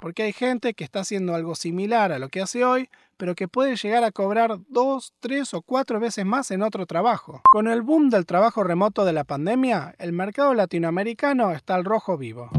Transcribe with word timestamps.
porque 0.00 0.22
hay 0.22 0.32
gente 0.32 0.74
que 0.74 0.84
está 0.84 1.00
haciendo 1.00 1.34
algo 1.34 1.54
similar 1.54 2.12
a 2.12 2.18
lo 2.18 2.28
que 2.28 2.40
hace 2.40 2.64
hoy, 2.64 2.88
pero 3.16 3.34
que 3.34 3.48
puede 3.48 3.76
llegar 3.76 4.02
a 4.02 4.10
cobrar 4.10 4.58
dos, 4.68 5.12
tres 5.20 5.52
o 5.52 5.62
cuatro 5.62 6.00
veces 6.00 6.24
más 6.24 6.50
en 6.50 6.62
otro 6.62 6.86
trabajo. 6.86 7.42
Con 7.50 7.68
el 7.68 7.82
boom 7.82 8.08
del 8.08 8.24
trabajo 8.24 8.64
remoto 8.64 9.04
de 9.04 9.12
la 9.12 9.24
pandemia, 9.24 9.94
el 9.98 10.12
mercado 10.12 10.54
latinoamericano 10.54 11.52
está 11.52 11.74
al 11.74 11.84
rojo 11.84 12.16
vivo. 12.16 12.50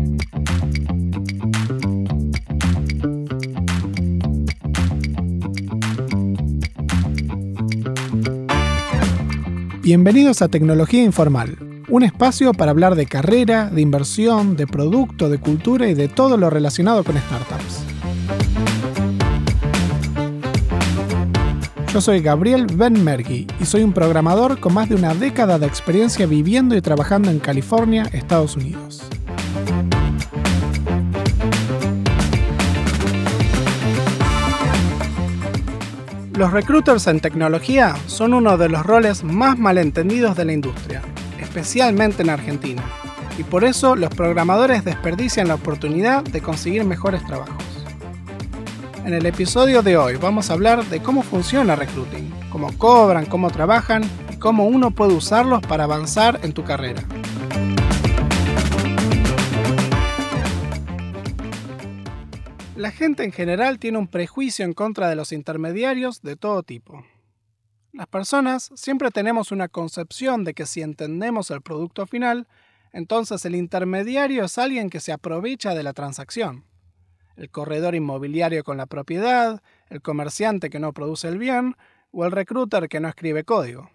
Bienvenidos 9.82 10.44
a 10.44 10.48
Tecnología 10.48 11.04
Informal, 11.04 11.58
un 11.92 12.04
espacio 12.04 12.54
para 12.54 12.72
hablar 12.72 12.96
de 12.96 13.06
carrera, 13.06 13.70
de 13.70 13.82
inversión, 13.82 14.56
de 14.56 14.66
producto, 14.66 15.30
de 15.30 15.40
cultura 15.40 15.90
y 15.90 15.94
de 15.94 16.08
todo 16.08 16.38
lo 16.38 16.50
relacionado 16.50 17.04
con 17.04 17.18
startups. 17.18 17.84
Yo 21.94 22.00
soy 22.00 22.22
Gabriel 22.22 22.68
Benmergui 22.74 23.46
y 23.60 23.66
soy 23.66 23.84
un 23.84 23.92
programador 23.92 24.62
con 24.62 24.74
más 24.74 24.88
de 24.88 24.96
una 24.96 25.14
década 25.14 25.60
de 25.60 25.68
experiencia 25.68 26.26
viviendo 26.26 26.78
y 26.78 26.82
trabajando 26.82 27.30
en 27.30 27.40
California, 27.40 28.04
Estados 28.14 28.56
Unidos. 28.56 29.04
Los 36.38 36.54
recruiters 36.54 37.06
en 37.08 37.20
tecnología 37.20 37.96
son 38.08 38.34
uno 38.34 38.58
de 38.58 38.70
los 38.70 38.86
roles 38.86 39.26
más 39.26 39.60
malentendidos 39.60 40.38
de 40.38 40.46
la 40.46 40.54
industria, 40.54 41.02
especialmente 41.52 42.24
en 42.24 42.30
Argentina, 42.30 42.82
y 43.38 43.44
por 43.44 43.66
eso 43.66 43.98
los 43.98 44.10
programadores 44.16 44.86
desperdician 44.86 45.50
la 45.50 45.56
oportunidad 45.56 46.24
de 46.24 46.40
conseguir 46.40 46.86
mejores 46.86 47.26
trabajos. 47.26 47.62
En 49.06 49.14
el 49.14 49.26
episodio 49.26 49.82
de 49.82 49.98
hoy 49.98 50.16
vamos 50.16 50.50
a 50.50 50.54
hablar 50.54 50.86
de 50.86 51.02
cómo 51.02 51.24
funciona 51.24 51.76
recruiting, 51.76 52.32
cómo 52.50 52.72
cobran, 52.78 53.26
cómo 53.26 53.50
trabajan 53.50 54.04
y 54.32 54.38
cómo 54.38 54.66
uno 54.66 54.92
puede 54.92 55.14
usarlos 55.14 55.62
para 55.62 55.84
avanzar 55.84 56.40
en 56.42 56.54
tu 56.54 56.64
carrera. 56.64 57.04
La 62.78 62.92
gente 62.92 63.26
en 63.26 63.34
general 63.34 63.78
tiene 63.78 63.98
un 63.98 64.08
prejuicio 64.08 64.64
en 64.64 64.72
contra 64.72 65.10
de 65.10 65.18
los 65.18 65.34
intermediarios 65.34 66.22
de 66.22 66.38
todo 66.38 66.64
tipo. 66.64 67.04
Las 67.94 68.08
personas 68.08 68.72
siempre 68.76 69.12
tenemos 69.12 69.52
una 69.52 69.68
concepción 69.68 70.46
de 70.46 70.54
que 70.54 70.66
si 70.66 70.82
entendemos 70.82 71.52
el 71.52 71.62
producto 71.62 72.08
final, 72.08 72.48
entonces 72.94 73.44
el 73.46 73.56
intermediario 73.56 74.46
es 74.46 74.58
alguien 74.58 74.90
que 74.90 75.02
se 75.02 75.12
aprovecha 75.12 75.76
de 75.76 75.84
la 75.84 75.92
transacción. 75.92 76.66
El 77.36 77.50
corredor 77.50 77.96
inmobiliario 77.96 78.64
con 78.64 78.78
la 78.78 78.86
propiedad, 78.86 79.62
el 79.90 80.02
comerciante 80.02 80.70
que 80.70 80.80
no 80.80 80.94
produce 80.94 81.28
el 81.28 81.38
bien 81.38 81.76
o 82.12 82.26
el 82.26 82.32
recruiter 82.32 82.88
que 82.88 83.02
no 83.02 83.10
escribe 83.10 83.44
código. 83.44 83.90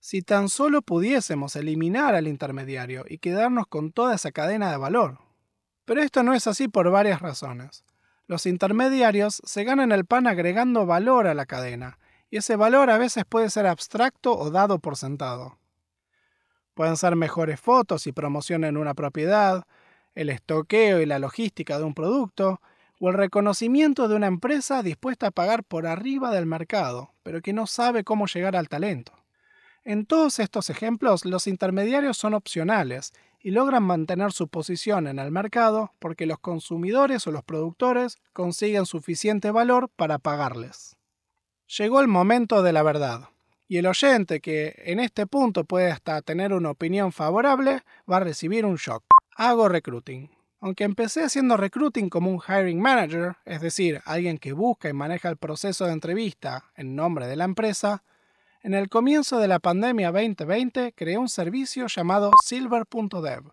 Si 0.00 0.22
tan 0.22 0.48
solo 0.48 0.82
pudiésemos 0.82 1.54
eliminar 1.54 2.16
al 2.16 2.26
intermediario 2.26 3.04
y 3.08 3.18
quedarnos 3.18 3.66
con 3.68 3.92
toda 3.92 4.16
esa 4.16 4.32
cadena 4.32 4.70
de 4.70 4.78
valor. 4.78 5.18
Pero 5.84 6.02
esto 6.02 6.24
no 6.24 6.34
es 6.34 6.48
así 6.48 6.66
por 6.66 6.90
varias 6.90 7.20
razones. 7.22 7.84
Los 8.26 8.46
intermediarios 8.46 9.42
se 9.44 9.62
ganan 9.62 9.92
el 9.92 10.06
pan 10.06 10.26
agregando 10.26 10.86
valor 10.86 11.28
a 11.28 11.34
la 11.34 11.46
cadena, 11.46 11.98
y 12.32 12.38
ese 12.38 12.56
valor 12.56 12.88
a 12.88 12.96
veces 12.96 13.26
puede 13.26 13.50
ser 13.50 13.66
abstracto 13.66 14.34
o 14.34 14.50
dado 14.50 14.78
por 14.78 14.96
sentado. 14.96 15.58
Pueden 16.72 16.96
ser 16.96 17.14
mejores 17.14 17.60
fotos 17.60 18.06
y 18.06 18.12
promoción 18.12 18.64
en 18.64 18.78
una 18.78 18.94
propiedad, 18.94 19.66
el 20.14 20.30
estoqueo 20.30 21.02
y 21.02 21.06
la 21.06 21.18
logística 21.18 21.76
de 21.76 21.84
un 21.84 21.92
producto, 21.92 22.62
o 22.98 23.10
el 23.10 23.16
reconocimiento 23.16 24.08
de 24.08 24.14
una 24.14 24.28
empresa 24.28 24.82
dispuesta 24.82 25.26
a 25.26 25.30
pagar 25.30 25.62
por 25.62 25.86
arriba 25.86 26.30
del 26.30 26.46
mercado, 26.46 27.12
pero 27.22 27.42
que 27.42 27.52
no 27.52 27.66
sabe 27.66 28.02
cómo 28.02 28.26
llegar 28.26 28.56
al 28.56 28.70
talento. 28.70 29.12
En 29.84 30.06
todos 30.06 30.38
estos 30.38 30.70
ejemplos, 30.70 31.26
los 31.26 31.46
intermediarios 31.46 32.16
son 32.16 32.32
opcionales 32.32 33.12
y 33.40 33.50
logran 33.50 33.82
mantener 33.82 34.32
su 34.32 34.48
posición 34.48 35.06
en 35.06 35.18
el 35.18 35.32
mercado 35.32 35.92
porque 35.98 36.24
los 36.24 36.38
consumidores 36.38 37.26
o 37.26 37.30
los 37.30 37.44
productores 37.44 38.16
consiguen 38.32 38.86
suficiente 38.86 39.50
valor 39.50 39.90
para 39.90 40.18
pagarles. 40.18 40.96
Llegó 41.78 42.02
el 42.02 42.08
momento 42.08 42.62
de 42.62 42.70
la 42.74 42.82
verdad, 42.82 43.30
y 43.66 43.78
el 43.78 43.86
oyente 43.86 44.40
que 44.40 44.74
en 44.84 45.00
este 45.00 45.26
punto 45.26 45.64
puede 45.64 45.90
hasta 45.90 46.20
tener 46.20 46.52
una 46.52 46.70
opinión 46.70 47.12
favorable 47.12 47.80
va 48.10 48.18
a 48.18 48.20
recibir 48.20 48.66
un 48.66 48.76
shock. 48.76 49.04
Hago 49.36 49.70
recruiting. 49.70 50.30
Aunque 50.60 50.84
empecé 50.84 51.24
haciendo 51.24 51.56
recruiting 51.56 52.10
como 52.10 52.30
un 52.30 52.42
hiring 52.46 52.78
manager, 52.78 53.36
es 53.46 53.62
decir, 53.62 54.02
alguien 54.04 54.36
que 54.36 54.52
busca 54.52 54.90
y 54.90 54.92
maneja 54.92 55.30
el 55.30 55.38
proceso 55.38 55.86
de 55.86 55.92
entrevista 55.92 56.70
en 56.76 56.94
nombre 56.94 57.26
de 57.26 57.36
la 57.36 57.44
empresa, 57.44 58.04
en 58.62 58.74
el 58.74 58.90
comienzo 58.90 59.38
de 59.38 59.48
la 59.48 59.58
pandemia 59.58 60.12
2020 60.12 60.92
creé 60.92 61.16
un 61.16 61.30
servicio 61.30 61.86
llamado 61.86 62.32
Silver.dev 62.44 63.44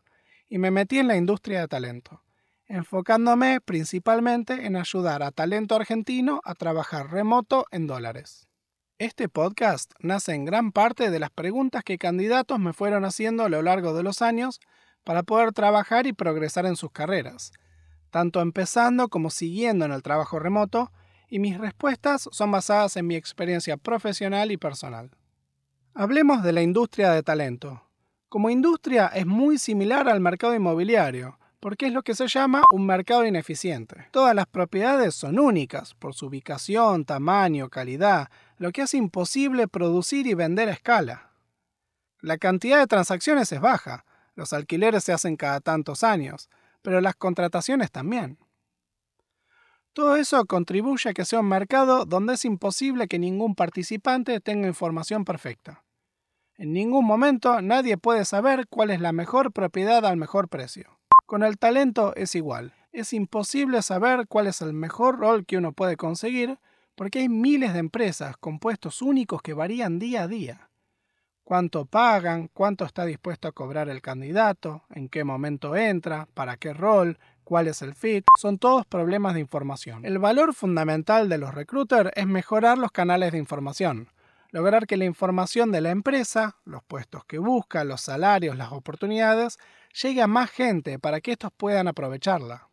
y 0.50 0.58
me 0.58 0.72
metí 0.72 1.00
en 1.00 1.08
la 1.08 1.16
industria 1.16 1.62
de 1.62 1.69
talento, 1.69 2.22
enfocándome 2.69 3.62
principalmente 3.62 4.68
en 4.68 4.75
ayudar 4.75 5.24
a 5.24 5.31
talento 5.31 5.75
argentino 5.75 6.40
a 6.46 6.53
trabajar 6.53 7.12
remoto 7.12 7.66
en 7.72 7.88
dólares. 7.88 8.47
Este 9.00 9.28
podcast 9.28 9.91
nace 10.00 10.34
en 10.34 10.46
gran 10.46 10.72
parte 10.72 11.09
de 11.09 11.19
las 11.19 11.31
preguntas 11.31 11.84
que 11.84 11.97
candidatos 11.97 12.59
me 12.59 12.74
fueron 12.74 13.06
haciendo 13.06 13.44
a 13.44 13.50
lo 13.50 13.63
largo 13.63 13.94
de 13.96 14.03
los 14.03 14.22
años 14.22 14.59
para 15.03 15.24
poder 15.24 15.52
trabajar 15.52 16.06
y 16.06 16.13
progresar 16.13 16.68
en 16.68 16.75
sus 16.75 16.91
carreras, 16.91 17.53
tanto 18.12 18.40
empezando 18.40 19.09
como 19.09 19.31
siguiendo 19.31 19.85
en 19.85 19.91
el 19.91 20.03
trabajo 20.03 20.38
remoto, 20.38 20.91
y 21.28 21.40
mis 21.40 21.58
respuestas 21.58 22.28
son 22.31 22.52
basadas 22.52 22.97
en 22.97 23.08
mi 23.08 23.16
experiencia 23.16 23.78
profesional 23.78 24.52
y 24.52 24.58
personal. 24.58 25.12
Hablemos 25.96 26.44
de 26.44 26.53
la 26.53 26.62
industria 26.62 27.12
de 27.12 27.24
talento. 27.24 27.84
Como 28.29 28.50
industria 28.50 29.08
es 29.08 29.25
muy 29.25 29.58
similar 29.58 30.08
al 30.08 30.19
mercado 30.19 30.53
inmobiliario, 30.56 31.39
porque 31.59 31.88
es 31.88 31.94
lo 31.94 32.03
que 32.03 32.16
se 32.16 32.28
llama 32.28 32.64
un 32.74 32.86
mercado 32.86 33.25
ineficiente. 33.25 34.08
Todas 34.12 34.34
las 34.34 34.47
propiedades 34.47 35.16
son 35.16 35.40
únicas 35.40 35.94
por 35.94 36.14
su 36.14 36.28
ubicación, 36.28 37.06
tamaño, 37.06 37.70
calidad, 37.70 38.30
lo 38.58 38.72
que 38.72 38.81
hace 38.81 38.97
imposible 38.97 39.68
producir 39.68 40.28
y 40.28 40.34
vender 40.34 40.70
a 40.70 40.74
escala. 40.74 41.31
La 42.22 42.38
cantidad 42.38 42.80
de 42.80 42.88
transacciones 42.88 43.52
es 43.52 43.62
baja, 43.62 44.06
los 44.36 44.53
alquileres 44.53 45.03
se 45.03 45.14
hacen 45.14 45.36
cada 45.36 45.59
tantos 45.59 46.03
años, 46.03 46.50
pero 46.81 47.02
las 47.02 47.16
contrataciones 47.16 47.91
también. 47.91 48.38
Todo 49.94 50.16
eso 50.16 50.46
contribuye 50.46 51.09
a 51.09 51.14
que 51.14 51.26
sea 51.26 51.40
un 51.40 51.50
mercado 51.50 52.06
donde 52.06 52.36
es 52.36 52.46
imposible 52.46 53.08
que 53.08 53.20
ningún 53.20 53.56
participante 53.56 54.40
tenga 54.40 54.68
información 54.68 55.26
perfecta. 55.26 55.84
En 56.56 56.74
ningún 56.74 57.06
momento 57.06 57.62
nadie 57.62 57.97
puede 57.97 58.24
saber 58.26 58.68
cuál 58.70 58.91
es 58.91 59.02
la 59.02 59.12
mejor 59.12 59.52
propiedad 59.52 60.06
al 60.06 60.18
mejor 60.18 60.47
precio. 60.47 60.99
Con 61.29 61.44
el 61.44 61.59
talento 61.59 62.16
es 62.16 62.34
igual. 62.34 62.73
Es 62.91 63.13
imposible 63.13 63.84
saber 63.84 64.25
cuál 64.28 64.47
es 64.47 64.62
el 64.62 64.73
mejor 64.73 65.19
rol 65.19 65.45
que 65.45 65.57
uno 65.57 65.73
puede 65.73 65.95
conseguir 65.95 66.57
porque 66.95 67.19
hay 67.19 67.29
miles 67.29 67.73
de 67.73 67.78
empresas 67.78 68.35
con 68.35 68.57
puestos 68.57 69.03
únicos 69.03 69.44
que 69.44 69.53
varían 69.53 70.00
día 70.00 70.23
a 70.23 70.28
día. 70.28 70.72
Cuánto 71.44 71.85
pagan, 71.85 72.47
cuánto 72.51 72.84
está 72.84 73.06
dispuesto 73.06 73.47
a 73.47 73.51
cobrar 73.51 73.90
el 73.90 74.01
candidato, 74.01 74.85
en 74.90 75.07
qué 75.07 75.23
momento 75.23 75.75
entra, 75.75 76.28
para 76.34 76.57
qué 76.57 76.73
rol, 76.73 77.19
cuál 77.44 77.67
es 77.67 77.84
el 77.84 77.94
fit, 77.94 78.25
son 78.35 78.57
todos 78.57 78.88
problemas 78.88 79.35
de 79.35 79.41
información. 79.41 80.06
El 80.06 80.17
valor 80.17 80.56
fundamental 80.56 81.29
de 81.29 81.38
los 81.38 81.53
recruiters 81.53 82.09
es 82.16 82.25
mejorar 82.25 82.79
los 82.79 82.91
canales 82.91 83.34
de 83.34 83.38
información, 83.38 84.09
lograr 84.50 84.88
que 84.88 84.97
la 84.97 85.06
información 85.06 85.72
de 85.72 85.81
la 85.81 85.91
empresa, 85.91 86.57
los 86.66 86.84
puestos 86.84 87.23
que 87.25 87.38
busca, 87.38 87.84
los 87.84 88.01
salarios, 88.01 88.57
las 88.57 88.72
oportunidades, 88.72 89.59
llegue 89.94 90.22
a 90.22 90.28
más 90.28 90.50
gente 90.50 91.00
para 91.00 91.22
que 91.22 91.32
estos 91.32 91.52
puedan 91.56 91.88
aprovecharla. 91.88 92.70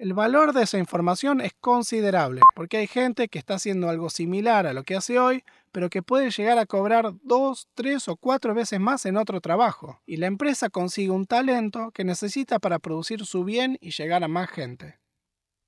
El 0.00 0.14
valor 0.14 0.54
de 0.54 0.62
esa 0.62 0.78
información 0.78 1.42
es 1.42 1.52
considerable, 1.60 2.40
porque 2.56 2.78
hay 2.78 2.86
gente 2.86 3.28
que 3.28 3.38
está 3.38 3.56
haciendo 3.56 3.90
algo 3.90 4.08
similar 4.08 4.66
a 4.66 4.72
lo 4.72 4.82
que 4.82 4.96
hace 4.96 5.18
hoy, 5.18 5.44
pero 5.72 5.90
que 5.90 6.02
puede 6.02 6.30
llegar 6.30 6.58
a 6.58 6.64
cobrar 6.64 7.12
dos, 7.22 7.68
tres 7.74 8.08
o 8.08 8.16
cuatro 8.16 8.54
veces 8.54 8.80
más 8.80 9.04
en 9.04 9.18
otro 9.18 9.42
trabajo, 9.42 10.00
y 10.06 10.16
la 10.16 10.26
empresa 10.26 10.70
consigue 10.70 11.10
un 11.10 11.26
talento 11.26 11.90
que 11.90 12.04
necesita 12.04 12.58
para 12.58 12.78
producir 12.78 13.26
su 13.26 13.44
bien 13.44 13.76
y 13.82 13.90
llegar 13.90 14.24
a 14.24 14.28
más 14.28 14.48
gente. 14.48 14.98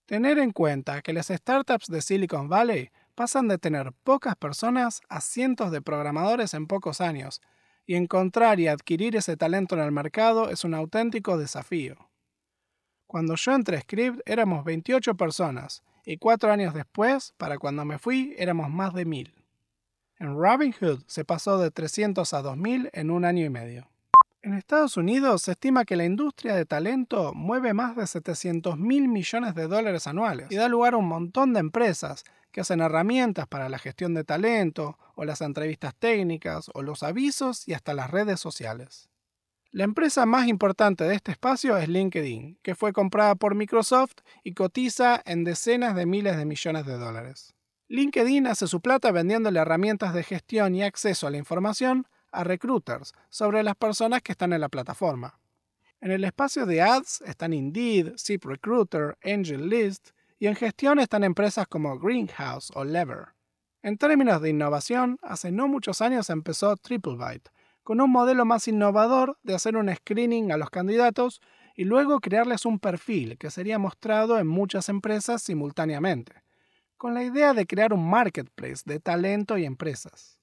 Tener 0.07 0.39
en 0.39 0.51
cuenta 0.53 1.03
que 1.03 1.13
las 1.13 1.29
startups 1.29 1.89
de 1.89 2.01
Silicon 2.01 2.49
Valley 2.49 2.91
pasan 3.15 3.49
de 3.49 3.59
tener 3.59 3.93
pocas 4.03 4.35
personas 4.37 5.03
a 5.11 5.21
cientos 5.21 5.71
de 5.71 5.83
programadores 5.83 6.55
en 6.55 6.67
pocos 6.67 7.03
años, 7.03 7.43
y 7.87 7.95
encontrar 7.95 8.61
y 8.61 8.69
adquirir 8.69 9.17
ese 9.17 9.37
talento 9.37 9.75
en 9.75 9.83
el 9.83 9.93
mercado 9.93 10.49
es 10.49 10.65
un 10.65 10.75
auténtico 10.75 11.37
desafío. 11.39 11.97
Cuando 13.07 13.35
yo 13.35 13.53
entré 13.53 13.77
a 13.77 13.81
Script 13.81 14.21
éramos 14.25 14.65
28 14.65 15.17
personas 15.17 15.83
y 16.05 16.17
cuatro 16.17 16.51
años 16.51 16.75
después, 16.75 17.35
para 17.37 17.59
cuando 17.59 17.85
me 17.85 17.99
fui, 17.99 18.35
éramos 18.39 18.71
más 18.71 18.95
de 18.95 19.05
1000. 19.05 19.35
En 20.19 20.37
Robinhood 20.37 21.03
se 21.07 21.25
pasó 21.25 21.59
de 21.59 21.71
300 21.71 22.33
a 22.33 22.43
2000 22.43 22.91
en 22.93 23.11
un 23.11 23.25
año 23.25 23.45
y 23.45 23.51
medio. 23.51 23.89
En 24.41 24.55
Estados 24.55 24.97
Unidos 24.97 25.43
se 25.43 25.53
estima 25.53 25.85
que 25.85 25.95
la 25.95 26.05
industria 26.05 26.57
de 26.57 26.65
talento 26.65 27.33
mueve 27.33 27.75
más 27.75 27.95
de 27.95 28.07
700 28.07 28.77
mil 28.77 29.07
millones 29.09 29.55
de 29.55 29.69
dólares 29.69 30.09
anuales 30.09 30.49
y 30.51 30.57
da 30.57 30.69
lugar 30.69 30.95
a 30.95 30.97
un 30.97 31.07
montón 31.07 31.53
de 31.53 31.61
empresas 31.61 32.25
que 32.53 32.61
hacen 32.61 32.81
herramientas 32.81 33.49
para 33.49 33.69
la 33.69 33.79
gestión 33.79 34.15
de 34.15 34.25
talento, 34.25 34.99
o 35.15 35.25
las 35.25 35.41
entrevistas 35.41 35.95
técnicas, 35.99 36.71
o 36.75 36.83
los 36.83 37.03
avisos 37.03 37.67
y 37.67 37.75
hasta 37.75 37.95
las 37.95 38.11
redes 38.11 38.39
sociales. 38.39 39.09
La 39.71 39.85
empresa 39.85 40.27
más 40.27 40.49
importante 40.49 41.05
de 41.05 41.15
este 41.15 41.33
espacio 41.33 41.79
es 41.79 41.89
LinkedIn, 41.89 42.59
que 42.63 42.75
fue 42.75 42.93
comprada 42.93 43.35
por 43.35 43.55
Microsoft 43.55 44.17
y 44.45 44.53
cotiza 44.53 45.23
en 45.25 45.45
decenas 45.45 45.97
de 45.97 46.05
miles 46.05 46.37
de 46.37 46.45
millones 46.45 46.85
de 46.85 46.99
dólares. 46.99 47.55
LinkedIn 47.89 48.47
hace 48.47 48.67
su 48.67 48.83
plata 48.83 49.11
vendiéndole 49.11 49.59
herramientas 49.59 50.13
de 50.13 50.25
gestión 50.25 50.75
y 50.75 50.83
acceso 50.83 51.27
a 51.27 51.31
la 51.31 51.39
información 51.39 52.07
a 52.33 52.45
recruiters 52.45 53.13
sobre 53.31 53.63
las 53.63 53.77
personas 53.77 54.23
que 54.23 54.33
están 54.33 54.53
en 54.53 54.61
la 54.61 54.69
plataforma. 54.69 55.39
En 56.03 56.11
el 56.11 56.25
espacio 56.25 56.67
de 56.67 56.83
ads 56.83 57.23
están 57.23 57.53
Indeed, 57.53 58.15
ZipRecruiter, 58.19 59.17
AngelList 59.23 60.11
y 60.43 60.49
en 60.49 60.57
gestión 60.57 60.99
están 60.99 61.23
empresas 61.23 61.69
como 61.69 62.01
Greenhouse 62.01 62.73
o 62.75 62.83
Lever. 62.83 63.29
En 63.81 63.97
términos 63.97 64.43
de 64.43 64.51
innovación, 64.51 65.21
hace 65.23 65.53
no 65.53 65.69
muchos 65.69 66.03
años 66.03 66.31
empezó 66.31 66.77
TripleByte, 66.77 67.53
con 67.85 68.01
un 68.01 68.11
modelo 68.11 68.45
más 68.45 68.67
innovador 68.67 69.39
de 69.45 69.55
hacer 69.55 69.77
un 69.77 69.95
screening 69.95 70.51
a 70.51 70.57
los 70.57 70.69
candidatos 70.69 71.41
y 71.77 71.85
luego 71.85 72.19
crearles 72.19 72.67
un 72.67 72.81
perfil 72.81 73.39
que 73.39 73.53
sería 73.53 73.79
mostrado 73.79 74.41
en 74.41 74.49
muchas 74.49 74.89
empresas 74.89 75.43
simultáneamente, 75.43 76.43
con 76.97 77.15
la 77.15 77.23
idea 77.23 77.55
de 77.55 77.65
crear 77.65 77.93
un 77.93 78.11
marketplace 78.11 78.83
de 78.85 78.99
talento 78.99 79.59
y 79.59 79.65
empresas. 79.65 80.41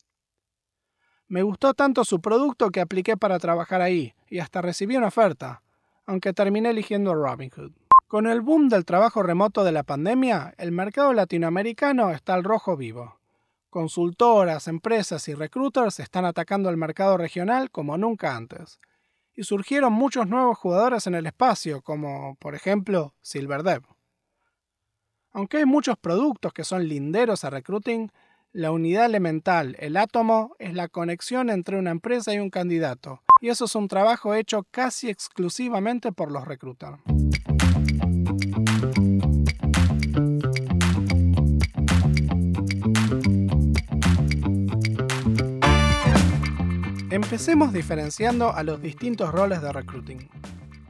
Me 1.27 1.43
gustó 1.43 1.73
tanto 1.73 2.05
su 2.05 2.21
producto 2.21 2.69
que 2.69 2.79
apliqué 2.79 3.17
para 3.17 3.37
trabajar 3.37 3.81
ahí 3.81 4.13
y 4.29 4.39
hasta 4.39 4.61
recibí 4.61 4.95
una 4.95 5.07
oferta, 5.07 5.61
aunque 6.05 6.31
terminé 6.31 6.69
eligiendo 6.69 7.13
Robinhood. 7.13 7.73
Con 8.09 8.25
el 8.25 8.41
boom 8.41 8.69
del 8.69 8.85
trabajo 8.85 9.21
remoto 9.21 9.63
de 9.63 9.71
la 9.71 9.83
pandemia, 9.83 10.55
el 10.57 10.71
mercado 10.71 11.13
latinoamericano 11.13 12.09
está 12.09 12.33
al 12.33 12.43
rojo 12.43 12.75
vivo. 12.75 13.19
Consultoras, 13.69 14.67
empresas 14.67 15.27
y 15.27 15.35
recruiters 15.35 15.99
están 15.99 16.25
atacando 16.25 16.71
el 16.71 16.77
mercado 16.77 17.17
regional 17.17 17.69
como 17.69 17.99
nunca 17.99 18.35
antes. 18.35 18.79
Y 19.35 19.43
surgieron 19.43 19.93
muchos 19.93 20.27
nuevos 20.27 20.57
jugadores 20.57 21.05
en 21.05 21.13
el 21.13 21.27
espacio, 21.27 21.83
como 21.83 22.35
por 22.39 22.55
ejemplo 22.55 23.13
Silverdev. 23.21 23.83
Aunque 25.31 25.57
hay 25.57 25.65
muchos 25.67 25.95
productos 25.95 26.51
que 26.51 26.63
son 26.63 26.87
linderos 26.87 27.43
a 27.43 27.51
recruiting, 27.51 28.11
la 28.51 28.71
unidad 28.71 29.05
elemental, 29.05 29.75
el 29.77 29.95
átomo, 29.95 30.55
es 30.57 30.73
la 30.73 30.87
conexión 30.87 31.51
entre 31.51 31.77
una 31.77 31.91
empresa 31.91 32.33
y 32.33 32.39
un 32.39 32.49
candidato, 32.49 33.21
y 33.39 33.49
eso 33.49 33.65
es 33.65 33.75
un 33.75 33.87
trabajo 33.87 34.33
hecho 34.33 34.65
casi 34.71 35.11
exclusivamente 35.11 36.11
por 36.11 36.31
los 36.31 36.47
recruiters. 36.47 36.97
Empecemos 47.11 47.73
diferenciando 47.73 48.53
a 48.53 48.61
los 48.61 48.83
distintos 48.83 49.31
roles 49.31 49.63
de 49.63 49.73
recruiting. 49.73 50.29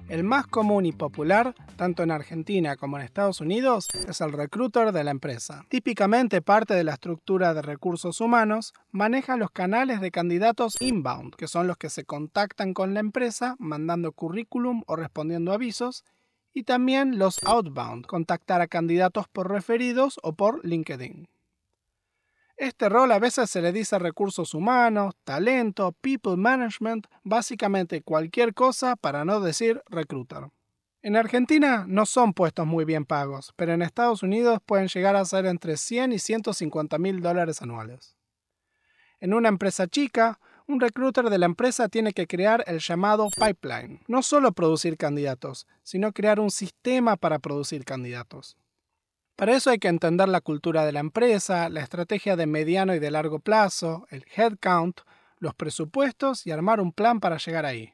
El 0.10 0.26
más 0.26 0.48
común 0.48 0.86
y 0.86 0.92
popular, 0.92 1.56
tanto 1.78 2.04
en 2.04 2.12
Argentina 2.12 2.76
como 2.76 2.98
en 2.98 3.06
Estados 3.06 3.40
Unidos, 3.40 3.88
es 4.06 4.20
el 4.20 4.34
recruiter 4.34 4.92
de 4.92 5.06
la 5.06 5.12
empresa. 5.12 5.64
Típicamente 5.70 6.42
parte 6.42 6.74
de 6.74 6.84
la 6.84 6.96
estructura 6.96 7.54
de 7.54 7.62
recursos 7.62 8.20
humanos 8.20 8.74
maneja 8.92 9.38
los 9.38 9.50
canales 9.52 10.02
de 10.02 10.12
candidatos 10.12 10.76
inbound, 10.82 11.36
que 11.36 11.48
son 11.48 11.68
los 11.68 11.78
que 11.78 11.90
se 11.90 12.04
contactan 12.04 12.74
con 12.74 12.94
la 12.94 13.00
empresa 13.00 13.56
mandando 13.58 14.12
currículum 14.12 14.84
o 14.88 14.98
respondiendo 14.98 15.54
avisos, 15.54 16.04
y 16.54 16.64
también 16.64 17.18
los 17.18 17.42
outbound, 17.46 18.06
contactar 18.08 18.60
a 18.60 18.68
candidatos 18.68 19.30
por 19.30 19.50
referidos 19.50 20.20
o 20.22 20.34
por 20.34 20.66
LinkedIn. 20.66 21.30
Este 22.60 22.90
rol 22.90 23.10
a 23.14 23.20
veces 23.20 23.50
se 23.50 23.62
le 23.62 23.72
dice 23.72 23.98
recursos 24.00 24.54
humanos, 24.54 25.16
talento, 25.24 25.94
people 26.02 26.36
management, 26.36 27.08
básicamente 27.24 28.02
cualquier 28.02 28.54
cosa 28.54 28.98
para 28.98 29.24
no 29.24 29.40
decir 29.40 29.82
recruiter. 29.86 30.50
En 31.02 31.16
Argentina 31.16 31.86
no 31.88 32.06
son 32.06 32.34
puestos 32.34 32.68
muy 32.68 32.84
bien 32.84 33.06
pagos, 33.06 33.54
pero 33.56 33.72
en 33.72 33.82
Estados 33.82 34.24
Unidos 34.24 34.60
pueden 34.66 34.90
llegar 34.90 35.16
a 35.16 35.24
ser 35.24 35.46
entre 35.46 35.78
100 35.78 36.12
y 36.12 36.20
150 36.20 36.98
mil 36.98 37.22
dólares 37.22 37.62
anuales. 37.62 38.18
En 39.22 39.34
una 39.34 39.48
empresa 39.48 39.88
chica, 39.88 40.42
un 40.68 40.82
recruiter 40.82 41.30
de 41.30 41.38
la 41.38 41.46
empresa 41.46 41.88
tiene 41.88 42.12
que 42.12 42.28
crear 42.28 42.66
el 42.68 42.80
llamado 42.80 43.30
pipeline, 43.30 44.02
no 44.10 44.22
solo 44.22 44.52
producir 44.52 44.98
candidatos, 44.98 45.66
sino 45.84 46.12
crear 46.12 46.42
un 46.42 46.52
sistema 46.52 47.16
para 47.16 47.40
producir 47.40 47.86
candidatos. 47.86 48.58
Para 49.40 49.56
eso 49.56 49.70
hay 49.70 49.80
que 49.80 49.88
entender 49.88 50.28
la 50.28 50.42
cultura 50.42 50.86
de 50.86 50.92
la 50.92 51.00
empresa, 51.00 51.70
la 51.70 51.80
estrategia 51.80 52.36
de 52.36 52.46
mediano 52.46 52.94
y 52.94 53.00
de 53.00 53.10
largo 53.10 53.40
plazo, 53.40 54.06
el 54.10 54.26
headcount, 54.36 55.00
los 55.38 55.56
presupuestos 55.56 56.46
y 56.46 56.52
armar 56.52 56.82
un 56.82 56.92
plan 56.92 57.22
para 57.22 57.38
llegar 57.38 57.66
ahí. 57.66 57.94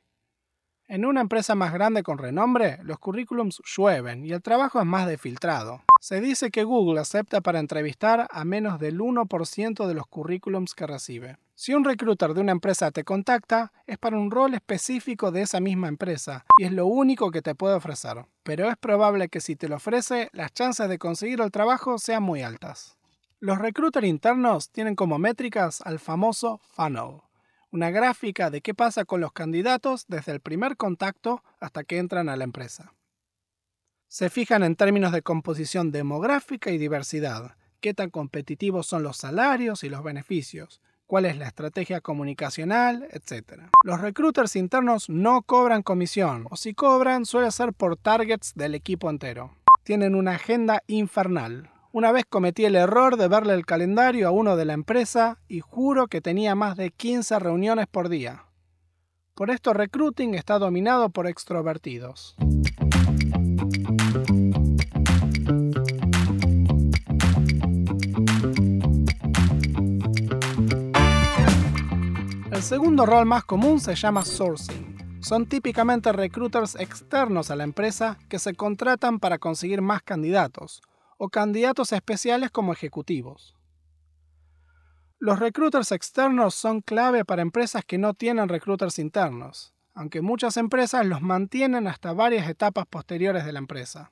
En 0.87 1.03
una 1.03 1.21
empresa 1.21 1.55
más 1.55 1.73
grande 1.73 2.03
con 2.03 2.19
renombre, 2.19 2.77
los 2.83 2.99
currículums 2.99 3.59
llueven 3.65 4.23
y 4.23 4.33
el 4.33 4.43
trabajo 4.43 4.79
es 4.79 4.85
más 4.85 5.07
defiltrado. 5.07 5.81
Se 5.99 6.21
dice 6.21 6.51
que 6.51 6.63
Google 6.63 6.99
acepta 6.99 7.41
para 7.41 7.59
entrevistar 7.59 8.27
a 8.29 8.45
menos 8.45 8.79
del 8.79 8.99
1% 8.99 9.87
de 9.87 9.93
los 9.95 10.05
currículums 10.05 10.75
que 10.75 10.85
recibe. 10.85 11.37
Si 11.55 11.73
un 11.73 11.85
recruiter 11.85 12.35
de 12.35 12.41
una 12.41 12.51
empresa 12.51 12.91
te 12.91 13.03
contacta, 13.03 13.73
es 13.87 13.97
para 13.97 14.19
un 14.19 14.29
rol 14.29 14.53
específico 14.53 15.31
de 15.31 15.41
esa 15.41 15.59
misma 15.59 15.87
empresa 15.87 16.45
y 16.59 16.65
es 16.65 16.71
lo 16.71 16.85
único 16.85 17.31
que 17.31 17.41
te 17.41 17.55
puede 17.55 17.73
ofrecer. 17.73 18.23
Pero 18.43 18.69
es 18.69 18.77
probable 18.77 19.29
que 19.29 19.41
si 19.41 19.55
te 19.55 19.67
lo 19.67 19.77
ofrece, 19.77 20.29
las 20.33 20.53
chances 20.53 20.87
de 20.87 20.99
conseguir 20.99 21.41
el 21.41 21.49
trabajo 21.49 21.97
sean 21.97 22.21
muy 22.21 22.43
altas. 22.43 22.95
Los 23.39 23.57
recruiters 23.57 24.05
internos 24.05 24.69
tienen 24.69 24.95
como 24.95 25.17
métricas 25.17 25.81
al 25.81 25.97
famoso 25.97 26.59
funnel, 26.75 27.21
una 27.75 27.91
gráfica 27.91 28.49
de 28.49 28.61
qué 28.61 28.73
pasa 28.73 29.03
con 29.03 29.19
los 29.19 29.33
candidatos 29.33 30.05
desde 30.07 30.31
el 30.31 30.39
primer 30.39 30.77
contacto 30.77 31.43
hasta 31.59 31.83
que 31.83 31.97
entran 31.97 32.29
a 32.29 32.37
la 32.37 32.45
empresa. 32.45 32.93
Se 34.07 34.29
fijan 34.29 34.63
en 34.63 34.77
términos 34.77 35.11
de 35.11 35.21
composición 35.21 35.91
demográfica 35.91 36.71
y 36.71 36.77
diversidad, 36.77 37.57
qué 37.81 37.93
tan 37.93 38.11
competitivos 38.11 38.87
son 38.87 39.03
los 39.03 39.17
salarios 39.17 39.83
y 39.83 39.89
los 39.89 40.03
beneficios, 40.03 40.81
cuál 41.05 41.25
es 41.25 41.37
la 41.37 41.47
estrategia 41.47 41.99
comunicacional, 41.99 43.09
etc. 43.11 43.63
Los 43.83 43.99
recruiters 43.99 44.55
internos 44.55 45.09
no 45.09 45.41
cobran 45.41 45.83
comisión, 45.83 46.47
o 46.49 46.55
si 46.55 46.73
cobran 46.73 47.25
suele 47.25 47.51
ser 47.51 47.73
por 47.73 47.97
targets 47.97 48.53
del 48.55 48.73
equipo 48.73 49.09
entero. 49.09 49.53
Tienen 49.83 50.15
una 50.15 50.35
agenda 50.35 50.81
infernal, 50.87 51.71
una 51.95 52.11
vez 52.11 52.25
cometí 52.29 52.65
el 52.65 52.75
error 52.75 53.15
de 53.15 53.29
verle 53.29 53.53
el 53.53 53.65
calendario 53.65 54.27
a 54.27 54.31
uno 54.31 54.57
de 54.57 54.65
la 54.65 54.73
empresa 54.73 55.39
y 55.47 55.61
juro 55.61 56.07
que 56.07 56.19
tenía 56.19 56.53
más 56.53 56.75
de 56.75 56.91
15 56.91 57.39
reuniones 57.39 57.87
por 57.87 58.09
día. 58.09 58.47
Por 59.33 59.49
esto 59.49 59.71
recruiting 59.71 60.35
está 60.35 60.59
dominado 60.59 61.07
por 61.07 61.25
extrovertidos. 61.25 62.35
El 72.51 72.61
segundo 72.61 73.05
rol 73.05 73.25
más 73.25 73.45
común 73.45 73.79
se 73.79 73.95
llama 73.95 74.25
sourcing. 74.25 74.97
Son 75.21 75.45
típicamente 75.45 76.11
recruiters 76.11 76.75
externos 76.75 77.51
a 77.51 77.55
la 77.55 77.63
empresa 77.63 78.17
que 78.27 78.37
se 78.37 78.53
contratan 78.53 79.19
para 79.19 79.37
conseguir 79.37 79.81
más 79.81 80.01
candidatos, 80.01 80.81
o 81.25 81.29
candidatos 81.29 81.91
especiales 81.91 82.51
como 82.51 82.71
ejecutivos. 82.71 83.55
Los 85.17 85.39
recruiters 85.39 85.91
externos 85.91 86.53
son 86.53 86.81
clave 86.81 87.25
para 87.25 87.41
empresas 87.41 87.83
que 87.83 87.97
no 87.97 88.13
tienen 88.13 88.47
recruiters 88.47 88.99
internos, 88.99 89.73
aunque 89.95 90.21
muchas 90.21 90.55
empresas 90.57 91.03
los 91.05 91.21
mantienen 91.21 91.87
hasta 91.87 92.13
varias 92.13 92.47
etapas 92.47 92.85
posteriores 92.85 93.43
de 93.43 93.53
la 93.53 93.59
empresa. 93.59 94.11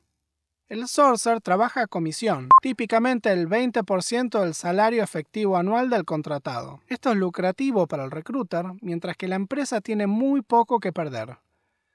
El 0.69 0.87
sourcer 0.87 1.39
trabaja 1.39 1.81
a 1.81 1.87
comisión, 1.87 2.49
típicamente 2.63 3.31
el 3.31 3.47
20% 3.47 4.41
del 4.41 4.55
salario 4.55 5.03
efectivo 5.03 5.55
anual 5.55 5.91
del 5.91 6.03
contratado. 6.03 6.79
Esto 6.87 7.11
es 7.11 7.17
lucrativo 7.17 7.85
para 7.85 8.05
el 8.05 8.11
recruiter, 8.11 8.65
mientras 8.81 9.17
que 9.17 9.27
la 9.27 9.35
empresa 9.35 9.81
tiene 9.81 10.07
muy 10.07 10.41
poco 10.41 10.79
que 10.79 10.91
perder. 10.91 11.37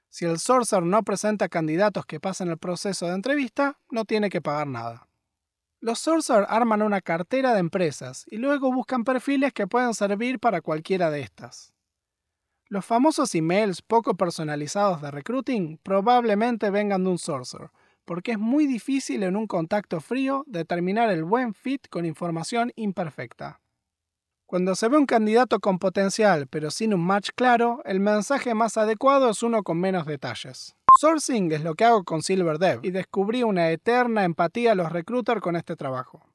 Si 0.07 0.23
el 0.23 0.39
sourcer 0.39 0.83
no 0.83 1.03
presenta 1.03 1.49
candidatos 1.49 2.05
que 2.05 2.21
pasen 2.21 2.47
el 2.47 2.57
proceso 2.57 3.07
de 3.07 3.15
entrevista, 3.15 3.77
no 3.91 4.05
tiene 4.05 4.29
que 4.29 4.41
pagar 4.41 4.67
nada. 4.67 5.08
Los 5.81 5.99
sourcer 5.99 6.45
arman 6.49 6.81
una 6.81 6.99
cartera 6.99 7.53
de 7.53 7.61
empresas 7.61 8.25
y 8.27 8.35
luego 8.35 8.73
buscan 8.73 9.05
perfiles 9.05 9.53
que 9.53 9.65
puedan 9.65 9.93
servir 9.93 10.37
para 10.37 10.59
cualquiera 10.59 11.09
de 11.09 11.21
estas. 11.21 11.73
Los 12.67 12.85
famosos 12.85 13.33
emails 13.33 13.81
poco 13.81 14.15
personalizados 14.15 15.01
de 15.01 15.09
recruiting 15.09 15.79
probablemente 15.81 16.69
vengan 16.69 17.05
de 17.05 17.11
un 17.11 17.17
sourcer, 17.17 17.71
porque 18.03 18.33
es 18.33 18.39
muy 18.39 18.67
difícil 18.67 19.23
en 19.23 19.37
un 19.37 19.47
contacto 19.47 20.01
frío 20.01 20.43
determinar 20.47 21.09
el 21.11 21.23
buen 21.23 21.53
fit 21.53 21.87
con 21.89 22.05
información 22.05 22.73
imperfecta. 22.75 23.61
Cuando 24.45 24.75
se 24.75 24.89
ve 24.89 24.97
un 24.97 25.05
candidato 25.05 25.61
con 25.61 25.79
potencial 25.79 26.47
pero 26.47 26.71
sin 26.71 26.93
un 26.93 27.05
match 27.05 27.29
claro, 27.35 27.81
el 27.85 28.01
mensaje 28.01 28.53
más 28.53 28.75
adecuado 28.75 29.29
es 29.29 29.43
uno 29.43 29.63
con 29.63 29.79
menos 29.79 30.05
detalles. 30.05 30.75
Sourcing 30.99 31.49
es 31.53 31.63
lo 31.63 31.75
que 31.75 31.85
hago 31.85 32.03
con 32.03 32.21
SilverDev 32.21 32.81
y 32.83 32.91
descubrí 32.91 33.41
una 33.41 33.71
eterna 33.71 34.25
empatía 34.25 34.73
a 34.73 34.75
los 34.75 34.91
recruiters 34.91 35.39
con 35.39 35.55
este 35.55 35.77
trabajo. 35.77 36.25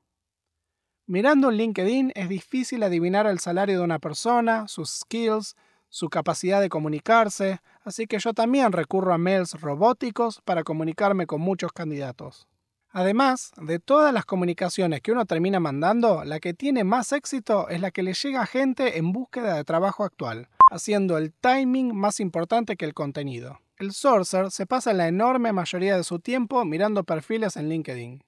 Mirando 1.05 1.49
un 1.49 1.59
LinkedIn 1.59 2.13
es 2.15 2.31
difícil 2.31 2.83
adivinar 2.83 3.27
el 3.27 3.41
salario 3.41 3.77
de 3.77 3.85
una 3.85 3.99
persona, 3.99 4.67
sus 4.67 4.89
skills, 4.89 5.55
su 5.91 6.09
capacidad 6.09 6.63
de 6.63 6.71
comunicarse, 6.71 7.61
así 7.83 8.07
que 8.07 8.19
yo 8.19 8.33
también 8.33 8.73
recurro 8.73 9.13
a 9.13 9.19
mails 9.19 9.53
robóticos 9.61 10.41
para 10.41 10.65
comunicarme 10.65 11.27
con 11.27 11.43
muchos 11.43 11.71
candidatos. 11.71 12.49
Además, 12.89 13.53
de 13.59 13.81
todas 13.81 14.15
las 14.15 14.25
comunicaciones 14.25 15.03
que 15.03 15.13
uno 15.13 15.27
termina 15.27 15.61
mandando, 15.61 16.25
la 16.25 16.41
que 16.41 16.55
tiene 16.55 16.85
más 16.85 17.13
éxito 17.13 17.69
es 17.69 17.83
la 17.83 17.91
que 17.91 18.03
le 18.03 18.15
llega 18.15 18.41
a 18.41 18.47
gente 18.47 18.97
en 18.97 19.13
búsqueda 19.13 19.57
de 19.57 19.65
trabajo 19.65 20.05
actual, 20.05 20.49
haciendo 20.71 21.19
el 21.19 21.35
timing 21.35 21.95
más 21.95 22.19
importante 22.19 22.77
que 22.77 22.87
el 22.87 22.95
contenido. 22.95 23.61
El 23.77 23.93
sourcer 23.93 24.53
se 24.53 24.67
pasa 24.67 24.93
la 24.93 25.09
enorme 25.09 25.53
mayoría 25.53 25.97
de 25.97 26.05
su 26.05 26.21
tiempo 26.21 26.65
mirando 26.65 27.03
perfiles 27.03 27.57
en 27.57 27.69
LinkedIn. 27.69 28.23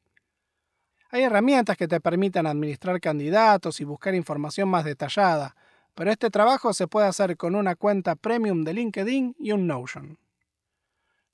Hay 1.11 1.23
herramientas 1.23 1.77
que 1.77 1.87
te 1.87 2.01
permiten 2.01 2.47
administrar 2.47 3.01
candidatos 3.01 3.81
y 3.81 3.85
buscar 3.85 4.17
información 4.17 4.69
más 4.69 4.85
detallada, 4.85 5.55
pero 5.95 6.11
este 6.11 6.31
trabajo 6.31 6.73
se 6.73 6.89
puede 6.89 7.07
hacer 7.07 7.37
con 7.37 7.55
una 7.55 7.77
cuenta 7.77 8.17
premium 8.17 8.65
de 8.65 8.75
LinkedIn 8.75 9.37
y 9.39 9.53
un 9.53 9.69
Notion. 9.69 10.19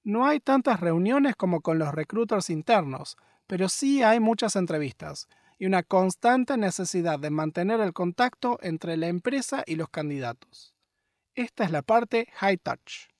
No 0.05 0.27
hay 0.27 0.41
tantas 0.41 0.81
reuniones 0.81 1.35
como 1.35 1.63
con 1.63 1.79
los 1.79 1.95
recruiters 1.95 2.51
internos, 2.51 3.17
pero 3.47 3.71
sí 3.71 4.03
hay 4.03 4.21
muchas 4.21 4.57
entrevistas 4.57 5.27
y 5.59 5.65
una 5.65 5.83
constante 5.83 6.59
necesidad 6.59 7.19
de 7.19 7.31
mantener 7.31 7.81
el 7.81 7.95
contacto 7.95 8.59
entre 8.61 8.99
la 8.99 9.09
empresa 9.09 9.65
y 9.67 9.77
los 9.77 9.89
candidatos. 9.89 10.75
Esta 11.35 11.65
es 11.65 11.71
la 11.71 11.81
parte 11.81 12.29
high 12.35 12.59
touch 12.59 13.12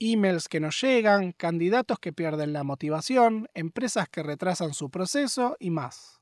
emails 0.00 0.48
que 0.48 0.58
no 0.58 0.70
llegan, 0.70 1.32
candidatos 1.32 2.00
que 2.00 2.12
pierden 2.12 2.52
la 2.52 2.64
motivación, 2.64 3.48
empresas 3.54 4.08
que 4.08 4.22
retrasan 4.24 4.74
su 4.74 4.90
proceso 4.90 5.56
y 5.60 5.70
más. 5.70 6.20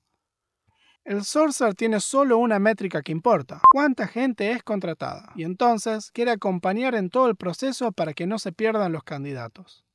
El 1.05 1.25
sourcer 1.25 1.75
tiene 1.75 2.01
solo 2.01 2.37
una 2.37 2.59
métrica 2.59 3.01
que 3.01 3.13
importa, 3.13 3.63
cuánta 3.73 4.07
gente 4.07 4.51
es 4.51 4.63
contratada, 4.63 5.33
y 5.37 5.45
entonces 5.45 6.11
quiere 6.11 6.33
acompañar 6.33 6.95
en 6.95 7.09
todo 7.09 7.29
el 7.29 7.37
proceso 7.37 7.93
para 7.93 8.13
que 8.13 8.27
no 8.27 8.39
se 8.39 8.53
pierdan 8.53 8.93
los 8.93 9.05
candidatos. 9.05 9.87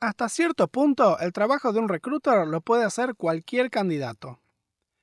Hasta 0.00 0.30
cierto 0.30 0.66
punto, 0.68 1.18
el 1.18 1.34
trabajo 1.34 1.74
de 1.74 1.80
un 1.80 1.90
recruiter 1.90 2.46
lo 2.46 2.62
puede 2.62 2.84
hacer 2.84 3.16
cualquier 3.16 3.68
candidato. 3.68 4.40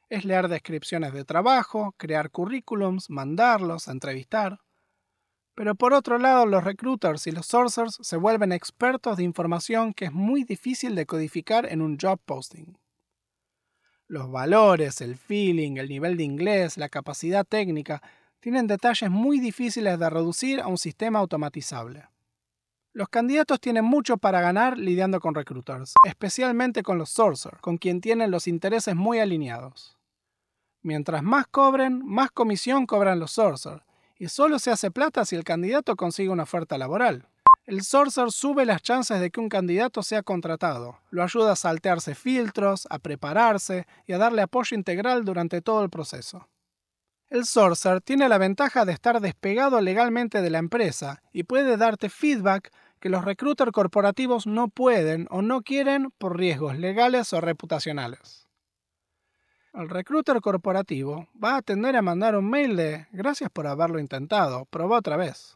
Es 0.10 0.26
leer 0.26 0.48
descripciones 0.48 1.14
de 1.14 1.24
trabajo, 1.24 1.94
crear 1.98 2.32
currículums, 2.32 3.12
mandarlos, 3.12 3.90
entrevistar. 3.90 4.60
Pero 5.58 5.74
por 5.74 5.92
otro 5.96 6.20
lado, 6.20 6.46
los 6.46 6.64
recruiters 6.64 7.26
y 7.26 7.32
los 7.32 7.48
sourcers 7.48 7.98
se 8.00 8.16
vuelven 8.16 8.52
expertos 8.52 9.18
de 9.18 9.24
información 9.24 9.92
que 9.92 10.06
es 10.06 10.14
muy 10.14 10.44
difícil 10.44 10.94
de 10.94 11.08
codificar 11.08 11.66
en 11.66 11.82
un 11.82 11.98
job 12.00 12.20
posting. 12.24 12.78
Los 14.08 14.30
valores, 14.30 15.02
el 15.02 15.18
feeling, 15.18 15.78
el 15.78 15.90
nivel 15.90 16.16
de 16.16 16.24
inglés, 16.26 16.78
la 16.78 16.90
capacidad 16.90 17.44
técnica, 17.44 18.04
tienen 18.40 18.68
detalles 18.68 19.10
muy 19.10 19.40
difíciles 19.40 19.98
de 19.98 20.08
reducir 20.12 20.62
a 20.62 20.68
un 20.68 20.78
sistema 20.78 21.18
automatizable. 21.18 22.08
Los 22.94 23.10
candidatos 23.10 23.60
tienen 23.60 23.84
mucho 23.84 24.18
para 24.18 24.42
ganar 24.42 24.78
lidiando 24.78 25.20
con 25.20 25.34
recruiters, 25.34 25.96
especialmente 26.06 26.84
con 26.84 27.00
los 27.00 27.10
sourcers, 27.10 27.60
con 27.62 27.80
quien 27.80 28.00
tienen 28.00 28.30
los 28.30 28.48
intereses 28.48 28.96
muy 28.96 29.18
alineados. 29.18 29.98
Mientras 30.84 31.24
más 31.24 31.48
cobren, 31.48 32.06
más 32.06 32.30
comisión 32.30 32.86
cobran 32.86 33.20
los 33.20 33.32
sourcers, 33.32 33.87
y 34.20 34.30
solo 34.30 34.60
se 34.60 34.72
hace 34.72 34.92
plata 34.92 35.26
si 35.26 35.36
el 35.36 35.44
candidato 35.44 35.96
consigue 35.96 36.30
una 36.30 36.44
oferta 36.44 36.78
laboral. 36.78 37.28
El 37.66 37.84
Sourcer 37.84 38.32
sube 38.32 38.66
las 38.66 38.82
chances 38.82 39.20
de 39.20 39.30
que 39.30 39.42
un 39.42 39.50
candidato 39.50 40.02
sea 40.02 40.24
contratado, 40.24 41.00
lo 41.10 41.22
ayuda 41.22 41.52
a 41.52 41.56
saltearse 41.58 42.16
filtros, 42.16 42.88
a 42.90 42.98
prepararse 42.98 43.86
y 44.06 44.14
a 44.14 44.18
darle 44.18 44.42
apoyo 44.42 44.76
integral 44.76 45.26
durante 45.26 45.62
todo 45.62 45.84
el 45.84 45.90
proceso. 45.90 46.48
El 47.30 47.46
Sourcer 47.46 48.00
tiene 48.00 48.30
la 48.30 48.38
ventaja 48.38 48.86
de 48.86 48.94
estar 48.94 49.20
despegado 49.20 49.82
legalmente 49.82 50.42
de 50.42 50.50
la 50.50 50.60
empresa 50.60 51.22
y 51.34 51.44
puede 51.44 51.76
darte 51.76 52.10
feedback 52.10 52.72
que 53.02 53.10
los 53.10 53.26
recruiters 53.26 53.74
corporativos 53.74 54.48
no 54.48 54.70
pueden 54.70 55.28
o 55.30 55.42
no 55.42 55.62
quieren 55.62 56.12
por 56.18 56.38
riesgos 56.38 56.78
legales 56.78 57.34
o 57.34 57.42
reputacionales. 57.42 58.47
El 59.78 59.90
recruiter 59.90 60.42
corporativo 60.42 61.28
va 61.42 61.58
a 61.58 61.62
tender 61.62 61.96
a 61.96 62.02
mandar 62.02 62.36
un 62.36 62.50
mail 62.50 62.76
de 62.76 63.06
gracias 63.12 63.52
por 63.52 63.68
haberlo 63.68 64.00
intentado, 64.00 64.66
probá 64.66 64.98
otra 64.98 65.18
vez. 65.18 65.56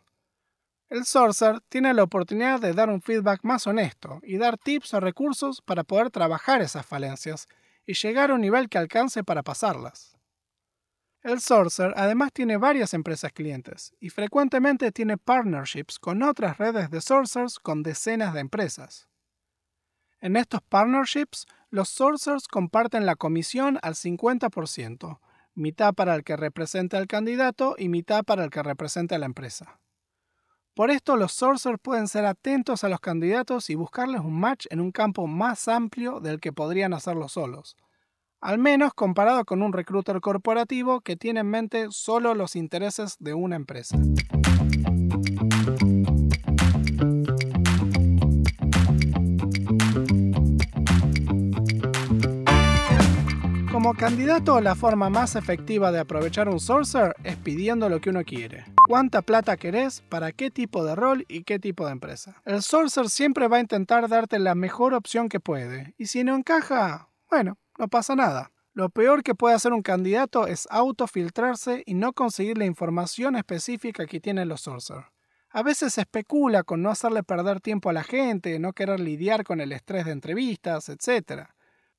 El 0.90 1.06
sourcer 1.06 1.60
tiene 1.70 1.92
la 1.96 2.04
oportunidad 2.04 2.60
de 2.60 2.74
dar 2.74 2.92
un 2.92 3.02
feedback 3.02 3.40
más 3.42 3.66
honesto 3.66 4.20
y 4.22 4.38
dar 4.38 4.60
tips 4.60 4.94
o 4.94 5.00
recursos 5.00 5.64
para 5.64 5.84
poder 5.84 6.12
trabajar 6.12 6.62
esas 6.62 6.86
falencias 6.86 7.48
y 7.88 7.96
llegar 7.96 8.30
a 8.30 8.36
un 8.36 8.42
nivel 8.42 8.70
que 8.70 8.78
alcance 8.78 9.24
para 9.24 9.42
pasarlas. 9.42 10.16
El 11.24 11.42
sourcer 11.42 11.92
además 11.98 12.32
tiene 12.32 12.58
varias 12.58 12.94
empresas 12.94 13.34
clientes 13.34 13.96
y 14.00 14.12
frecuentemente 14.12 14.92
tiene 14.92 15.18
partnerships 15.18 15.98
con 15.98 16.22
otras 16.22 16.60
redes 16.60 16.92
de 16.92 17.02
sourcers 17.02 17.58
con 17.58 17.82
decenas 17.82 18.36
de 18.36 18.42
empresas. 18.42 19.08
En 20.22 20.36
estos 20.36 20.62
partnerships, 20.62 21.48
los 21.72 21.90
sourcers 21.90 22.48
comparten 22.48 23.08
la 23.08 23.16
comisión 23.16 23.80
al 23.82 23.96
50%, 23.96 25.20
mitad 25.56 25.96
para 25.96 26.14
el 26.14 26.24
que 26.24 26.38
represente 26.38 26.96
al 26.96 27.08
candidato 27.08 27.74
y 27.76 27.90
mitad 27.90 28.24
para 28.24 28.44
el 28.44 28.52
que 28.52 28.62
represente 28.62 29.16
a 29.16 29.18
la 29.18 29.26
empresa. 29.26 29.80
Por 30.76 30.92
esto, 30.92 31.18
los 31.18 31.32
sourcers 31.32 31.80
pueden 31.82 32.08
ser 32.08 32.26
atentos 32.26 32.84
a 32.84 32.90
los 32.90 33.00
candidatos 33.00 33.72
y 33.72 33.76
buscarles 33.76 34.22
un 34.22 34.40
match 34.40 34.68
en 34.70 34.80
un 34.80 34.92
campo 34.92 35.26
más 35.26 35.68
amplio 35.68 36.20
del 36.20 36.40
que 36.40 36.54
podrían 36.54 36.94
hacerlo 36.94 37.28
solos, 37.28 37.76
al 38.42 38.60
menos 38.60 38.94
comparado 38.94 39.44
con 39.44 39.64
un 39.64 39.74
recruiter 39.74 40.22
corporativo 40.22 41.02
que 41.02 41.18
tiene 41.18 41.40
en 41.40 41.50
mente 41.50 41.88
solo 41.90 42.36
los 42.36 42.56
intereses 42.56 43.16
de 43.20 43.34
una 43.34 43.56
empresa. 43.56 43.98
Como 53.92 54.00
candidato, 54.00 54.62
la 54.62 54.74
forma 54.74 55.10
más 55.10 55.36
efectiva 55.36 55.92
de 55.92 56.00
aprovechar 56.00 56.48
un 56.48 56.62
sourcer 56.62 57.14
es 57.26 57.36
pidiendo 57.36 57.90
lo 57.90 58.00
que 58.00 58.10
uno 58.10 58.24
quiere. 58.24 58.64
¿Cuánta 58.88 59.22
plata 59.22 59.58
querés? 59.58 60.00
¿Para 60.08 60.32
qué 60.32 60.50
tipo 60.50 60.86
de 60.86 60.96
rol 60.96 61.26
y 61.28 61.44
qué 61.44 61.60
tipo 61.60 61.86
de 61.86 61.92
empresa? 61.92 62.42
El 62.46 62.62
sourcer 62.62 63.10
siempre 63.10 63.50
va 63.50 63.58
a 63.58 63.60
intentar 63.60 64.08
darte 64.08 64.40
la 64.40 64.56
mejor 64.56 64.94
opción 64.94 65.28
que 65.28 65.42
puede. 65.42 65.94
Y 65.98 66.06
si 66.06 66.24
no 66.24 66.38
encaja, 66.38 67.10
bueno, 67.30 67.58
no 67.78 67.90
pasa 67.90 68.16
nada. 68.16 68.54
Lo 68.72 68.88
peor 68.88 69.24
que 69.24 69.36
puede 69.36 69.56
hacer 69.56 69.74
un 69.74 69.82
candidato 69.82 70.48
es 70.48 70.70
autofiltrarse 70.72 71.84
y 71.86 71.94
no 71.94 72.14
conseguir 72.14 72.58
la 72.58 72.66
información 72.66 73.36
específica 73.36 74.06
que 74.06 74.22
tienen 74.22 74.48
los 74.48 74.62
sourcers. 74.62 75.06
A 75.50 75.64
veces 75.64 75.96
se 75.96 76.02
especula 76.02 76.64
con 76.64 76.82
no 76.82 76.92
hacerle 76.92 77.24
perder 77.24 77.60
tiempo 77.60 77.90
a 77.90 77.94
la 77.94 78.04
gente, 78.04 78.58
no 78.58 78.72
querer 78.72 79.02
lidiar 79.02 79.44
con 79.44 79.60
el 79.60 79.74
estrés 79.74 80.06
de 80.06 80.14
entrevistas, 80.14 80.88
etc. 80.88 81.50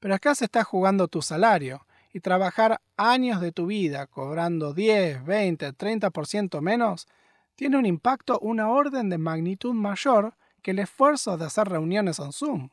Pero 0.02 0.16
acá 0.16 0.34
se 0.34 0.46
está 0.46 0.64
jugando 0.64 1.06
tu 1.06 1.22
salario 1.22 1.86
y 2.12 2.18
trabajar 2.18 2.80
años 2.96 3.40
de 3.40 3.52
tu 3.52 3.66
vida 3.66 4.08
cobrando 4.08 4.74
10, 4.74 5.24
20, 5.24 5.74
30% 5.74 6.60
menos 6.60 7.06
tiene 7.54 7.76
un 7.76 7.86
impacto 7.86 8.40
una 8.40 8.68
orden 8.68 9.10
de 9.10 9.18
magnitud 9.18 9.74
mayor 9.74 10.34
que 10.60 10.72
el 10.72 10.80
esfuerzo 10.80 11.38
de 11.38 11.44
hacer 11.44 11.68
reuniones 11.68 12.18
en 12.18 12.32
Zoom. 12.32 12.70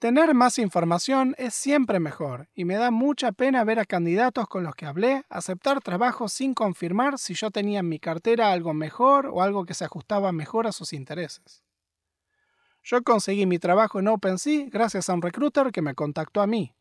Tener 0.00 0.34
más 0.34 0.58
información 0.58 1.36
es 1.38 1.54
siempre 1.54 2.00
mejor 2.00 2.48
y 2.56 2.64
me 2.64 2.74
da 2.74 2.90
mucha 2.90 3.30
pena 3.30 3.62
ver 3.62 3.78
a 3.78 3.84
candidatos 3.84 4.48
con 4.48 4.64
los 4.64 4.74
que 4.74 4.86
hablé 4.86 5.22
aceptar 5.28 5.80
trabajo 5.80 6.26
sin 6.26 6.54
confirmar 6.54 7.20
si 7.20 7.34
yo 7.34 7.52
tenía 7.52 7.78
en 7.78 7.88
mi 7.88 8.00
cartera 8.00 8.50
algo 8.50 8.74
mejor 8.74 9.26
o 9.32 9.42
algo 9.42 9.64
que 9.64 9.74
se 9.74 9.84
ajustaba 9.84 10.32
mejor 10.32 10.66
a 10.66 10.72
sus 10.72 10.92
intereses. 10.92 11.62
Yo 12.90 13.02
conseguí 13.02 13.44
mi 13.44 13.58
trabajo 13.58 14.00
en 14.00 14.08
OpenSea 14.08 14.64
gracias 14.70 15.10
a 15.10 15.12
un 15.12 15.20
recruiter 15.20 15.72
que 15.72 15.82
me 15.82 15.94
contactó 15.94 16.40
a 16.40 16.46
mí. 16.46 16.74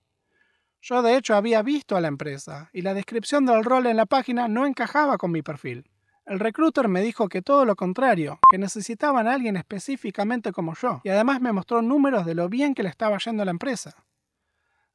Yo 0.82 1.02
de 1.02 1.18
hecho 1.18 1.36
había 1.36 1.62
visto 1.62 1.98
a 1.98 2.02
la 2.02 2.08
empresa 2.08 2.70
y 2.72 2.82
la 2.82 2.94
descripción 2.94 3.46
del 3.46 3.66
rol 3.66 3.88
en 3.88 3.98
la 3.98 4.06
página 4.06 4.48
no 4.48 4.66
encajaba 4.66 5.18
con 5.18 5.32
mi 5.32 5.42
perfil. 5.42 5.92
El 6.26 6.40
recruiter 6.40 6.88
me 6.88 7.02
dijo 7.02 7.28
que 7.28 7.42
todo 7.42 7.66
lo 7.66 7.76
contrario, 7.76 8.40
que 8.50 8.58
necesitaban 8.58 9.28
a 9.28 9.34
alguien 9.34 9.58
específicamente 9.58 10.54
como 10.54 10.76
yo, 10.76 11.02
y 11.04 11.10
además 11.10 11.42
me 11.42 11.52
mostró 11.52 11.82
números 11.82 12.26
de 12.26 12.36
lo 12.36 12.48
bien 12.48 12.74
que 12.74 12.84
le 12.84 12.90
estaba 12.90 13.18
yendo 13.18 13.44
a 13.44 13.46
la 13.46 13.52
empresa. 13.52 14.06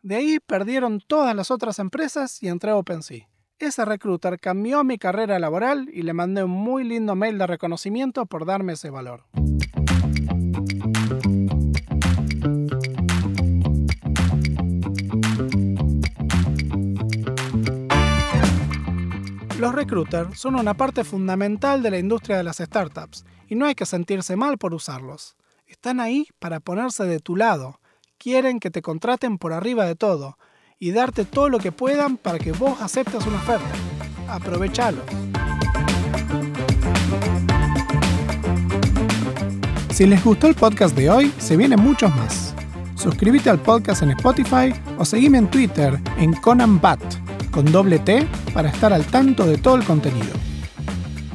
De 0.01 0.17
ahí 0.17 0.39
perdieron 0.41 1.03
todas 1.07 1.37
las 1.37 1.51
otras 1.51 1.79
empresas 1.79 2.43
y 2.43 2.49
entré 2.49 2.71
a 2.71 2.77
OpenSea. 2.77 3.29
Ese 3.59 3.85
recruiter 3.85 4.41
cambió 4.41 4.83
mi 4.83 4.97
carrera 4.97 5.39
laboral 5.39 5.91
y 5.93 6.05
le 6.05 6.15
mandé 6.15 6.43
un 6.43 6.53
muy 6.53 6.85
lindo 6.85 7.15
mail 7.17 7.37
de 7.37 7.47
reconocimiento 7.47 8.25
por 8.25 8.47
darme 8.47 8.73
ese 8.73 8.89
valor. 8.89 9.25
Los 19.63 19.77
recruiters 19.77 20.41
son 20.41 20.57
una 20.57 20.75
parte 20.75 21.05
fundamental 21.05 21.85
de 21.85 21.93
la 21.93 21.99
industria 22.01 22.37
de 22.37 22.43
las 22.43 22.57
startups 22.57 23.25
y 23.47 23.55
no 23.55 23.65
hay 23.65 23.77
que 23.77 23.87
sentirse 23.87 24.35
mal 24.35 24.59
por 24.59 24.75
usarlos. 24.75 25.37
Están 25.69 26.01
ahí 26.01 26.27
para 26.41 26.59
ponerse 26.59 27.05
de 27.05 27.21
tu 27.21 27.37
lado. 27.37 27.79
Quieren 28.19 28.59
que 28.59 28.73
te 28.73 28.83
contraten 28.83 29.39
por 29.39 29.53
arriba 29.53 29.85
de 29.85 29.95
todo 29.95 30.37
y 30.81 30.91
darte 30.91 31.25
todo 31.25 31.49
lo 31.49 31.61
que 31.61 31.71
puedan 31.71 32.17
para 32.17 32.41
que 32.41 32.51
vos 32.51 32.83
aceptes 32.83 33.25
una 33.25 33.37
oferta. 33.37 33.71
Aprovechalo. 34.27 35.05
Si 39.93 40.07
les 40.07 40.25
gustó 40.25 40.49
el 40.49 40.57
podcast 40.57 40.97
de 40.97 41.09
hoy, 41.09 41.33
se 41.39 41.57
vienen 41.57 41.79
muchos 41.79 42.13
más. 42.17 42.53
Suscríbete 42.97 43.49
al 43.49 43.61
podcast 43.61 44.03
en 44.03 44.11
Spotify 44.11 44.75
o 44.99 45.05
seguime 45.05 45.39
en 45.39 45.49
Twitter 45.49 46.01
en 46.19 46.33
Conan 46.33 46.81
Bat 46.81 47.01
con 47.53 47.71
doble 47.71 48.01
T 48.01 48.27
para 48.53 48.69
estar 48.69 48.93
al 48.93 49.05
tanto 49.07 49.45
de 49.45 49.59
todo 49.59 49.77
el 49.77 49.85
contenido. 49.85 50.33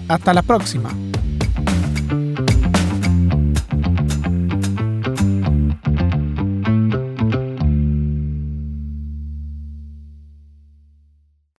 Hasta 0.07 0.33
la 0.33 0.41
próxima. 0.41 0.89